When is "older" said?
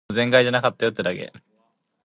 0.47-0.61